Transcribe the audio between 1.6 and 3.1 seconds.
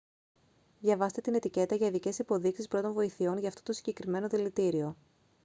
για ειδικές υποδείξεις πρώτων